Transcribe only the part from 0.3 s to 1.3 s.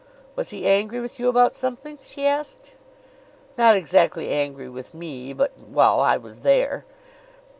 "Was he angry with you